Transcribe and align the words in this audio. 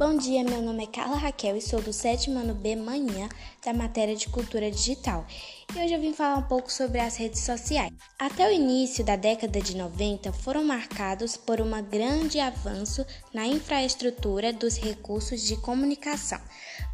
Bom 0.00 0.16
dia, 0.16 0.42
meu 0.42 0.62
nome 0.62 0.84
é 0.84 0.86
Carla 0.86 1.14
Raquel 1.14 1.58
e 1.58 1.60
sou 1.60 1.82
do 1.82 1.92
sétimo 1.92 2.38
ano 2.38 2.54
B 2.54 2.74
Manhã 2.74 3.28
da 3.62 3.74
matéria 3.74 4.16
de 4.16 4.30
Cultura 4.30 4.70
Digital. 4.70 5.26
E 5.76 5.78
hoje 5.78 5.92
eu 5.92 6.00
vim 6.00 6.14
falar 6.14 6.38
um 6.38 6.48
pouco 6.48 6.72
sobre 6.72 6.98
as 6.98 7.16
redes 7.16 7.40
sociais. 7.40 7.92
Até 8.18 8.48
o 8.48 8.50
início 8.50 9.04
da 9.04 9.14
década 9.14 9.60
de 9.60 9.76
90 9.76 10.32
foram 10.32 10.64
marcados 10.64 11.36
por 11.36 11.60
um 11.60 11.70
grande 11.82 12.40
avanço 12.40 13.04
na 13.34 13.46
infraestrutura 13.46 14.54
dos 14.54 14.78
recursos 14.78 15.42
de 15.42 15.58
comunicação. 15.58 16.40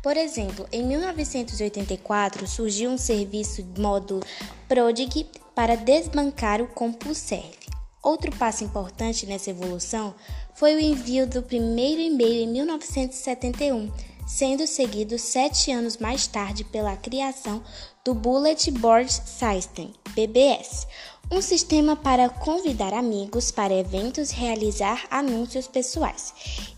Por 0.02 0.16
exemplo, 0.16 0.66
em 0.73 0.84
1984 0.84 2.45
surgiu 2.48 2.91
um 2.91 2.98
serviço 2.98 3.64
modo 3.79 4.18
Prodig 4.66 5.29
para 5.54 5.77
desbancar 5.77 6.61
o 6.61 6.66
CompuServe. 6.66 7.66
Outro 8.07 8.30
passo 8.36 8.62
importante 8.62 9.26
nessa 9.26 9.50
evolução 9.50 10.14
foi 10.54 10.76
o 10.76 10.81
envio 10.81 11.26
do 11.26 11.43
primeiro 11.43 12.00
e-mail 12.00 12.44
em 12.44 12.46
1971, 12.53 13.90
sendo 14.25 14.64
seguido 14.64 15.18
sete 15.18 15.72
anos 15.72 15.96
mais 15.96 16.25
tarde 16.29 16.62
pela 16.62 16.96
criação 16.96 17.61
do 18.04 18.14
Bullet 18.14 18.71
Board 18.71 19.12
System, 19.12 19.93
BBS, 20.14 20.86
um 21.32 21.43
sistema 21.43 21.96
para 21.96 22.29
convidar 22.29 22.95
amigos 22.95 23.50
para 23.50 23.75
eventos 23.75 24.31
e 24.31 24.36
realizar 24.36 25.04
anúncios 25.11 25.67
pessoais. 25.67 26.32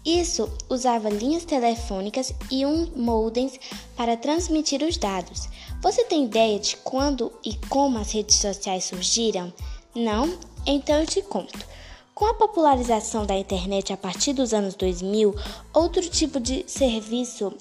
Isso 0.06 0.50
usava 0.70 1.10
linhas 1.10 1.44
telefônicas 1.44 2.32
e 2.50 2.64
um 2.64 2.86
modem 2.96 3.52
para 3.94 4.16
transmitir 4.16 4.82
os 4.82 4.96
dados. 4.96 5.46
Você 5.82 6.04
tem 6.04 6.24
ideia 6.24 6.58
de 6.58 6.78
quando 6.78 7.30
e 7.44 7.54
como 7.68 7.98
as 7.98 8.12
redes 8.12 8.36
sociais 8.36 8.84
surgiram? 8.84 9.52
Não? 9.94 10.38
Então 10.70 11.00
eu 11.00 11.06
te 11.06 11.22
conto. 11.22 11.66
Com 12.14 12.26
a 12.26 12.34
popularização 12.34 13.24
da 13.24 13.34
internet 13.34 13.90
a 13.90 13.96
partir 13.96 14.34
dos 14.34 14.52
anos 14.52 14.74
2000, 14.74 15.34
outro 15.72 16.02
tipo 16.10 16.38
de 16.38 16.64
serviço 16.68 17.54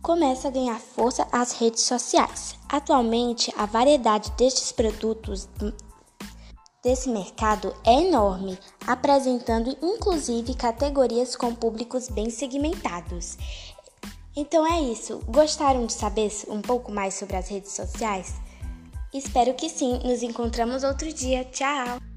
começa 0.00 0.46
a 0.46 0.50
ganhar 0.50 0.78
força 0.78 1.26
as 1.32 1.52
redes 1.52 1.82
sociais. 1.82 2.54
Atualmente, 2.68 3.52
a 3.56 3.66
variedade 3.66 4.30
destes 4.38 4.70
produtos 4.70 5.48
desse 6.84 7.08
mercado 7.08 7.74
é 7.84 7.94
enorme, 7.94 8.56
apresentando 8.86 9.76
inclusive 9.82 10.54
categorias 10.54 11.34
com 11.34 11.52
públicos 11.52 12.08
bem 12.08 12.30
segmentados. 12.30 13.36
Então 14.36 14.64
é 14.64 14.80
isso. 14.80 15.18
Gostaram 15.26 15.84
de 15.84 15.94
saber 15.94 16.30
um 16.46 16.62
pouco 16.62 16.92
mais 16.92 17.14
sobre 17.14 17.36
as 17.36 17.48
redes 17.48 17.72
sociais? 17.72 18.34
Espero 19.12 19.52
que 19.54 19.68
sim. 19.68 19.98
Nos 20.04 20.22
encontramos 20.22 20.84
outro 20.84 21.12
dia. 21.12 21.44
Tchau! 21.44 22.09